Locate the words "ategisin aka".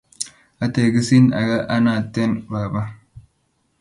0.65-1.57